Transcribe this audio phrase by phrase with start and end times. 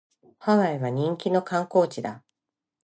[0.39, 2.23] ハワイは人気の観光地だ